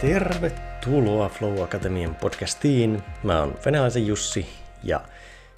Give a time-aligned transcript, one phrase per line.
[0.00, 3.02] Tervetuloa Flow Akatemian podcastiin.
[3.22, 4.46] Mä oon Venäläisen Jussi
[4.84, 5.00] ja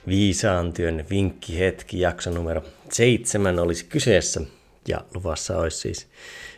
[0.08, 4.40] Viisaan työn vinkkihetki jakso numero seitsemän olisi kyseessä.
[4.88, 6.06] Ja luvassa olisi siis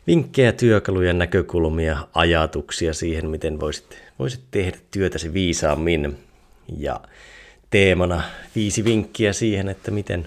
[0.07, 6.19] vinkkejä, työkaluja, näkökulmia, ajatuksia siihen, miten voisit, voisit tehdä työtäsi viisaammin.
[6.77, 7.01] Ja
[7.71, 8.23] teemana
[8.57, 10.27] viisi vinkkiä siihen, että miten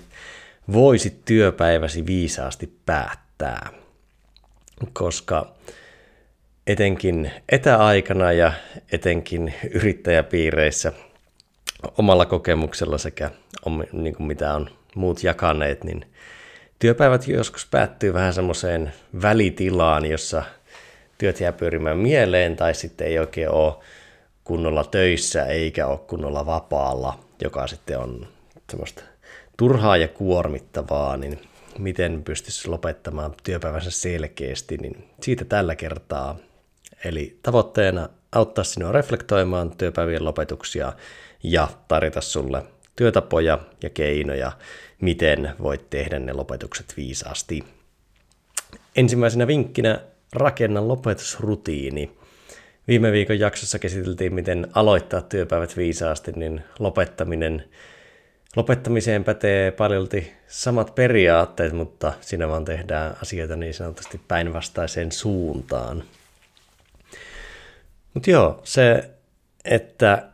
[0.74, 3.70] voisit työpäiväsi viisaasti päättää.
[4.94, 5.54] Koska
[6.68, 8.54] etenkin etäaikana ja
[8.92, 10.94] etenkin yrittäjäpiireissä
[11.98, 13.32] omalla kokemuksella sekä
[13.92, 16.06] niin kuin mitä on muut jakaneet, niin
[16.80, 20.44] työpäivät joskus päättyy vähän semmoiseen välitilaan, jossa
[21.18, 23.74] työt jää pyörimään mieleen tai sitten ei oikein ole
[24.44, 28.28] kunnolla töissä eikä ole kunnolla vapaalla, joka sitten on
[28.70, 29.04] semmoista
[29.58, 31.40] turhaa ja kuormittavaa, niin
[31.80, 36.38] miten pystyisi lopettamaan työpäivänsä selkeästi, niin siitä tällä kertaa
[37.06, 40.94] Eli tavoitteena auttaa sinua reflektoimaan työpäivien lopetuksia
[41.44, 42.64] ja tarjota sulle
[42.96, 44.52] työtapoja ja keinoja,
[45.02, 47.64] miten voit tehdä ne lopetukset viisaasti.
[48.96, 50.00] Ensimmäisenä vinkkinä
[50.34, 52.12] rakenna lopetusrutiini.
[52.88, 57.70] Viime viikon jaksossa käsiteltiin, miten aloittaa työpäivät viisaasti, niin lopettaminen,
[58.56, 66.04] lopettamiseen pätee paljolti samat periaatteet, mutta siinä vaan tehdään asioita niin sanotusti päinvastaiseen suuntaan.
[68.14, 69.10] Mutta joo, se,
[69.66, 70.30] että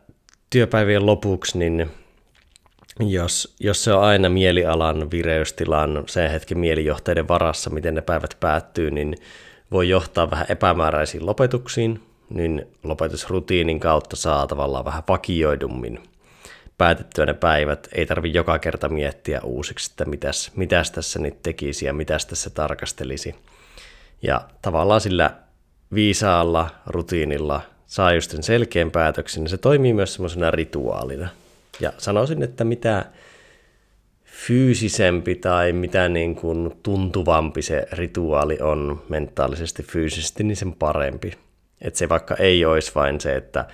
[0.50, 1.90] työpäivien lopuksi, niin
[3.00, 8.90] jos, jos se on aina mielialan, vireystilan, sen hetken mielijohteiden varassa, miten ne päivät päättyy,
[8.90, 9.14] niin
[9.70, 16.00] voi johtaa vähän epämääräisiin lopetuksiin, niin lopetusrutiinin kautta saa tavallaan vähän vakioidummin
[16.78, 17.88] päätettyä ne päivät.
[17.92, 22.50] Ei tarvi joka kerta miettiä uusiksi, että mitäs, mitäs tässä nyt tekisi ja mitäs tässä
[22.50, 23.34] tarkastelisi.
[24.22, 25.34] Ja tavallaan sillä
[25.94, 31.28] viisaalla rutiinilla saa just sen selkeän päätöksen, niin se toimii myös semmoisena rituaalina.
[31.80, 33.04] Ja sanoisin, että mitä
[34.24, 41.32] fyysisempi tai mitä niin kuin tuntuvampi se rituaali on mentaalisesti, fyysisesti, niin sen parempi.
[41.80, 43.64] Että se vaikka ei olisi vain se, että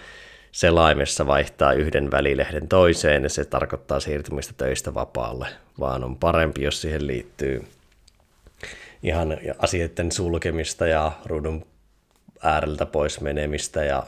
[0.53, 5.47] selaimessa vaihtaa yhden välilehden toiseen ja se tarkoittaa siirtymistä töistä vapaalle,
[5.81, 7.65] vaan on parempi, jos siihen liittyy
[9.03, 11.67] ihan asioiden sulkemista ja ruudun
[12.43, 14.07] ääreltä pois menemistä ja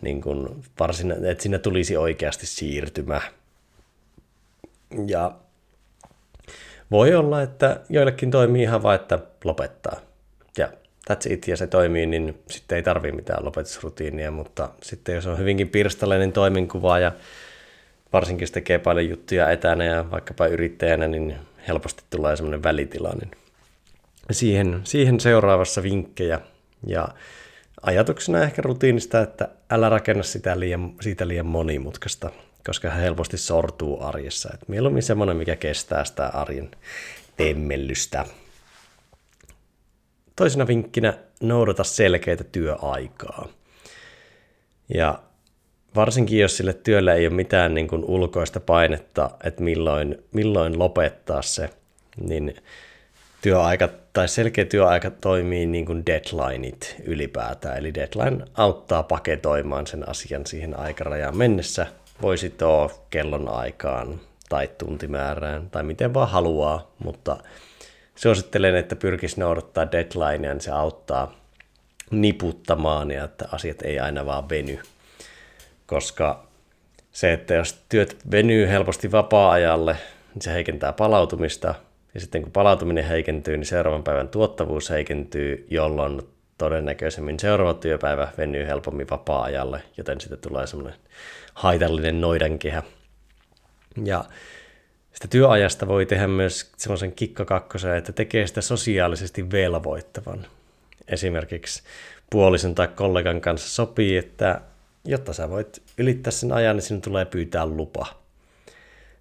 [0.00, 3.20] niin kuin varsin, että siinä tulisi oikeasti siirtymä.
[5.06, 5.32] Ja
[6.90, 10.00] voi olla, että joillekin toimii ihan vain, että lopettaa.
[10.58, 10.68] Ja
[11.10, 15.38] that's it, ja se toimii, niin sitten ei tarvitse mitään lopetusrutiinia, mutta sitten jos on
[15.38, 17.12] hyvinkin pirstaleinen toiminkuva ja
[18.12, 21.36] varsinkin jos tekee paljon juttuja etänä ja vaikkapa yrittäjänä, niin
[21.68, 23.30] helposti tulee semmoinen välitila, niin
[24.30, 26.40] siihen, siihen seuraavassa vinkkejä.
[26.86, 27.08] Ja
[27.82, 32.30] ajatuksena ehkä rutiinista, että älä rakenna sitä liian, siitä liian monimutkaista,
[32.66, 34.50] koska hän helposti sortuu arjessa.
[34.54, 36.70] Et mieluummin semmoinen, mikä kestää sitä arjen
[37.36, 38.24] temmellystä.
[40.36, 43.48] Toisena vinkkinä noudata selkeitä työaikaa.
[44.94, 45.22] Ja
[45.96, 51.42] varsinkin jos sille työlle ei ole mitään niin kuin ulkoista painetta, että milloin, milloin lopettaa
[51.42, 51.70] se,
[52.20, 52.56] niin
[53.42, 57.78] työaika tai selkeä työaika toimii niin kuin deadlineit ylipäätään.
[57.78, 61.86] Eli deadline auttaa paketoimaan sen asian siihen aikarajaan mennessä.
[62.22, 67.36] Voi sitoa kellon aikaan tai tuntimäärään tai miten vaan haluaa, mutta
[68.14, 71.34] suosittelen, että pyrkisi noudattaa deadlinea, niin se auttaa
[72.10, 74.78] niputtamaan ja että asiat ei aina vaan veny.
[75.86, 76.46] Koska
[77.12, 79.96] se, että jos työt venyy helposti vapaa-ajalle,
[80.34, 81.74] niin se heikentää palautumista–
[82.14, 86.22] ja sitten kun palautuminen heikentyy, niin seuraavan päivän tuottavuus heikentyy, jolloin
[86.58, 90.98] todennäköisemmin seuraava työpäivä venyy helpommin vapaa-ajalle, joten sitten tulee semmoinen
[91.54, 92.82] haitallinen noidankehä.
[94.04, 94.24] Ja
[95.12, 100.46] sitä työajasta voi tehdä myös semmoisen kikkakakkosen, että tekee sitä sosiaalisesti velvoittavan.
[101.08, 101.82] Esimerkiksi
[102.30, 104.60] puolison tai kollegan kanssa sopii, että
[105.04, 108.19] jotta sä voit ylittää sen ajan, niin sinun tulee pyytää lupa.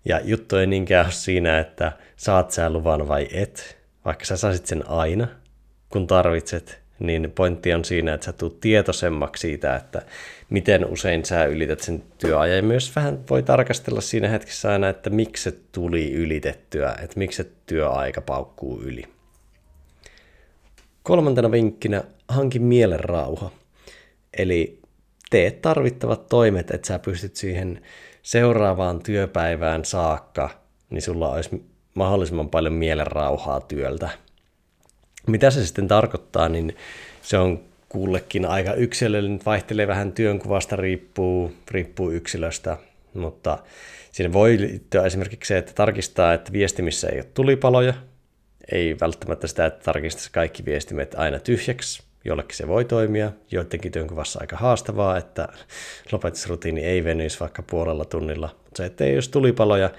[0.05, 4.65] Ja juttu ei niinkään ole siinä, että saat sä luvan vai et, vaikka sä saisit
[4.65, 5.27] sen aina,
[5.89, 10.01] kun tarvitset, niin pointti on siinä, että sä tulet tietoisemmaksi siitä, että
[10.49, 12.57] miten usein sä ylität sen työajan.
[12.57, 17.43] Ja myös vähän voi tarkastella siinä hetkessä aina, että miksi se tuli ylitettyä, että miksi
[17.43, 19.03] se työaika paukkuu yli.
[21.03, 23.51] Kolmantena vinkkinä hanki mielen rauha.
[24.37, 24.78] Eli
[25.29, 27.81] tee tarvittavat toimet, että sä pystyt siihen
[28.23, 30.49] seuraavaan työpäivään saakka,
[30.89, 34.09] niin sulla olisi mahdollisimman paljon mielen rauhaa työltä.
[35.27, 36.75] Mitä se sitten tarkoittaa, niin
[37.21, 42.77] se on kullekin aika yksilöllinen, vaihtelee vähän työnkuvasta, riippuu, riippuu yksilöstä,
[43.13, 43.57] mutta
[44.11, 47.93] siinä voi liittyä esimerkiksi se, että tarkistaa, että viestimissä ei ole tulipaloja,
[48.71, 54.39] ei välttämättä sitä, että tarkistaisi kaikki viestimet aina tyhjäksi, jollekin se voi toimia, joidenkin työnkuvassa
[54.41, 55.47] aika haastavaa, että
[56.11, 59.89] lopetusrutiini ei venyisi vaikka puolella tunnilla, mutta se, että ei olisi tulipaloja,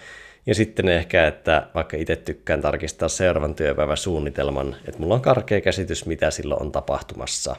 [0.46, 5.61] ja sitten ehkä, että vaikka itse tykkään tarkistaa seuraavan työpäivän suunnitelman, että mulla on karkea
[5.61, 7.56] käsitys, mitä silloin on tapahtumassa.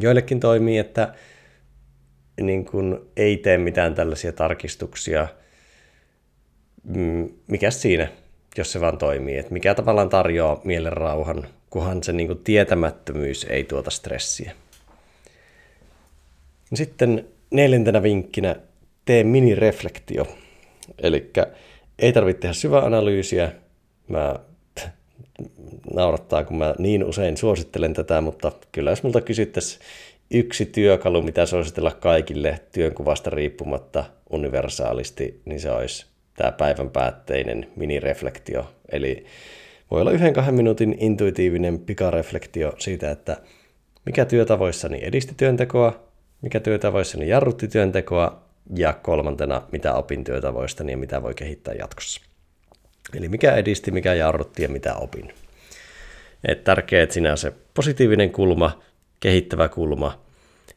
[0.00, 1.14] Joillekin toimii, että
[2.40, 5.28] niin kun ei tee mitään tällaisia tarkistuksia.
[6.84, 8.08] Mm, mikä siinä,
[8.58, 9.38] jos se vaan toimii?
[9.38, 14.52] Että mikä tavallaan tarjoaa mielen rauhan, kunhan se niin tietämättömyys ei tuota stressiä.
[16.74, 18.56] Sitten neljäntenä vinkkinä
[19.04, 20.26] tee mini-reflektio
[21.02, 21.30] Eli
[21.98, 23.52] ei tarvitse tehdä syvää analyysiä.
[24.08, 24.34] Mä
[25.94, 29.82] naurattaa, kun mä niin usein suosittelen tätä, mutta kyllä jos multa kysyttäisiin
[30.30, 38.72] yksi työkalu, mitä suositella kaikille työnkuvasta riippumatta universaalisti, niin se olisi tämä päivän päätteinen minireflektio.
[38.92, 39.26] Eli
[39.90, 43.36] voi olla yhden kahden minuutin intuitiivinen pikareflektio siitä, että
[44.06, 46.06] mikä työtavoissani edisti työntekoa,
[46.42, 48.42] mikä työtavoissani jarrutti työntekoa
[48.76, 52.20] ja kolmantena, mitä opin työtavoista ja mitä voi kehittää jatkossa.
[53.14, 55.32] Eli mikä edisti, mikä jarrutti ja mitä opin.
[56.44, 58.82] Et tärkeää, että sinä se positiivinen kulma,
[59.20, 60.26] kehittävä kulma,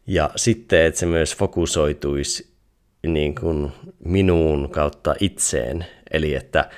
[0.08, 2.50] ja sitten, että se myös fokusoituisi
[3.08, 3.72] niin kuin
[4.06, 5.86] minuun kautta itseen.
[6.12, 6.70] Eli että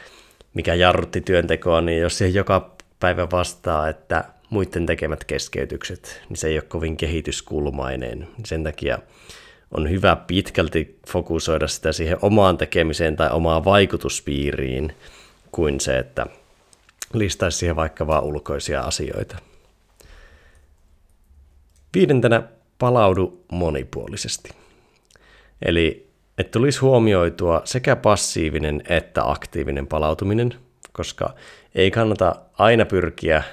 [0.53, 6.47] mikä jarrutti työntekoa, niin jos se joka päivä vastaa, että muiden tekemät keskeytykset, niin se
[6.47, 8.27] ei ole kovin kehityskulmainen.
[8.45, 8.99] Sen takia
[9.71, 14.95] on hyvä pitkälti fokusoida sitä siihen omaan tekemiseen tai omaan vaikutuspiiriin,
[15.51, 16.27] kuin se, että
[17.13, 19.37] listaisi siihen vaikka vaan ulkoisia asioita.
[21.93, 22.43] Viidentenä
[22.79, 24.49] palaudu monipuolisesti.
[25.61, 30.53] Eli että tulisi huomioitua sekä passiivinen että aktiivinen palautuminen,
[30.91, 31.35] koska
[31.75, 33.43] ei kannata aina pyrkiä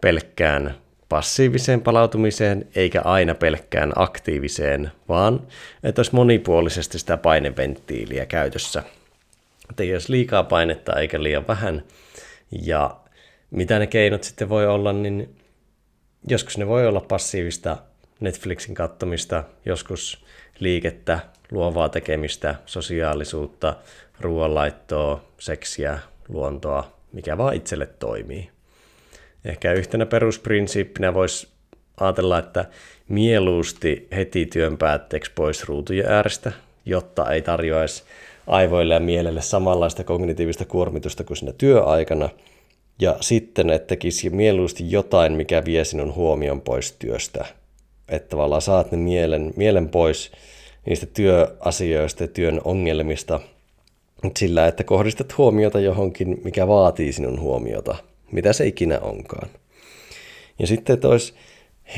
[0.00, 0.74] pelkkään
[1.08, 5.40] passiiviseen palautumiseen eikä aina pelkkään aktiiviseen, vaan
[5.82, 8.82] että olisi monipuolisesti sitä paineventtiiliä käytössä.
[9.70, 11.84] Että ei olisi liikaa painetta eikä liian vähän.
[12.62, 12.96] Ja
[13.50, 15.36] mitä ne keinot sitten voi olla, niin
[16.28, 17.76] joskus ne voi olla passiivista
[18.20, 20.24] Netflixin kattomista, joskus
[20.58, 21.20] liikettä,
[21.50, 23.76] luovaa tekemistä, sosiaalisuutta,
[24.20, 25.98] ruoanlaittoa, seksiä,
[26.28, 28.50] luontoa, mikä vaan itselle toimii.
[29.44, 31.48] Ehkä yhtenä perusprinsiippinä voisi
[32.00, 32.64] ajatella, että
[33.08, 36.52] mieluusti heti työn päätteeksi pois ruutujen äärestä,
[36.84, 38.02] jotta ei tarjoaisi
[38.46, 42.28] aivoille ja mielelle samanlaista kognitiivista kuormitusta kuin siinä työaikana.
[43.00, 47.44] Ja sitten, että tekisi mieluusti jotain, mikä vie sinun huomion pois työstä.
[48.08, 50.32] Että tavallaan saat ne mielen, mielen pois
[50.86, 53.40] niistä työasioista ja työn ongelmista
[54.36, 57.96] sillä, että kohdistat huomiota johonkin, mikä vaatii sinun huomiota–
[58.32, 59.48] mitä se ikinä onkaan.
[60.58, 61.34] Ja sitten, että olisi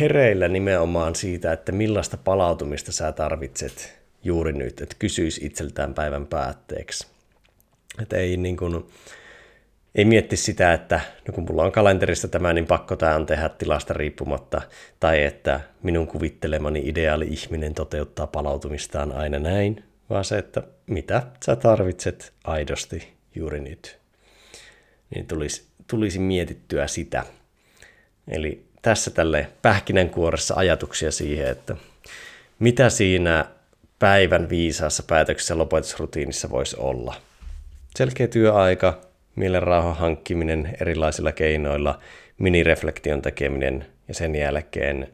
[0.00, 7.06] hereillä nimenomaan siitä, että millaista palautumista sä tarvitset juuri nyt, että kysyisi itseltään päivän päätteeksi.
[8.02, 8.86] Että ei niin kuin,
[9.94, 13.48] ei mietti sitä, että no kun mulla on kalenterissa tämä, niin pakko tämä on tehdä
[13.48, 14.62] tilasta riippumatta,
[15.00, 21.56] tai että minun kuvittelemani ideaali ihminen toteuttaa palautumistaan aina näin, vaan se, että mitä sä
[21.56, 23.98] tarvitset aidosti juuri nyt.
[25.14, 27.24] Niin tulisi tulisi mietittyä sitä.
[28.28, 31.76] Eli tässä tälle pähkinänkuoressa ajatuksia siihen, että
[32.58, 33.44] mitä siinä
[33.98, 37.14] päivän viisaassa päätöksessä lopetusrutiinissa voisi olla.
[37.96, 39.00] Selkeä työaika,
[39.36, 41.98] mielen rauhan hankkiminen erilaisilla keinoilla,
[42.38, 45.08] minireflektion tekeminen ja sen jälkeen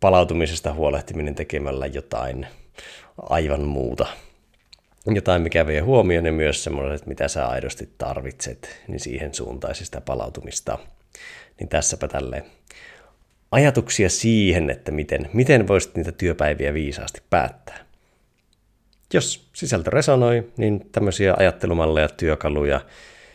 [0.00, 2.46] palautumisesta huolehtiminen tekemällä jotain
[3.18, 4.06] aivan muuta
[5.06, 10.00] jotain, mikä vie huomioon ja myös semmoinen, että mitä sä aidosti tarvitset, niin siihen suuntaisista
[10.00, 10.78] palautumista.
[11.60, 12.44] Niin tässäpä tälle
[13.52, 17.78] ajatuksia siihen, että miten, miten voisit niitä työpäiviä viisaasti päättää.
[19.14, 22.80] Jos sisältö resonoi, niin tämmöisiä ajattelumalleja, työkaluja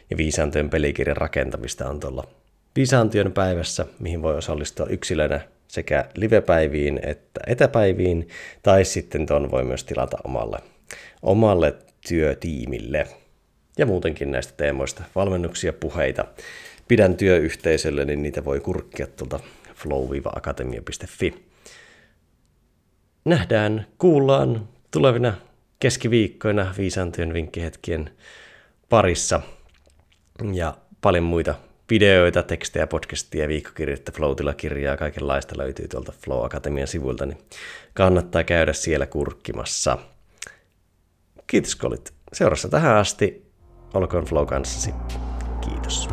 [0.10, 2.28] ja viisaantyön pelikirjan rakentamista on tuolla
[2.76, 8.28] viisaantyön päivässä, mihin voi osallistua yksilönä sekä livepäiviin että etäpäiviin,
[8.64, 10.60] tai sitten tuon voi myös tilata omalle
[11.22, 11.76] omalle
[12.08, 13.08] työtiimille
[13.78, 16.26] ja muutenkin näistä teemoista valmennuksia, puheita.
[16.88, 19.40] Pidän työyhteisölle, niin niitä voi kurkkia tuolta
[19.76, 21.46] flow-akatemia.fi.
[23.26, 25.34] Nähdään, kuullaan tulevina
[25.80, 28.10] keskiviikkoina viisaan työn vinkkihetkien
[28.90, 29.42] parissa
[30.54, 31.56] ja paljon muita
[31.90, 37.38] videoita, tekstejä, podcastia, viikkokirjettä, flow kirjaa kaikenlaista löytyy tuolta Flow Akatemian sivuilta, niin
[37.94, 39.98] kannattaa käydä siellä kurkkimassa.
[41.48, 43.46] Kiitos kun olit seurassa tähän asti.
[43.94, 44.94] Olkoon Flow kanssasi.
[45.62, 46.08] Kiitos.